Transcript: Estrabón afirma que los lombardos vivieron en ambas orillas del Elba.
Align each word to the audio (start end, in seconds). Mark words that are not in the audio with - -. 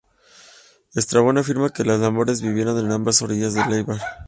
Estrabón 0.95 1.37
afirma 1.37 1.69
que 1.71 1.83
los 1.83 1.99
lombardos 1.99 2.41
vivieron 2.41 2.79
en 2.83 2.91
ambas 2.91 3.21
orillas 3.21 3.53
del 3.53 3.71
Elba. 3.71 3.99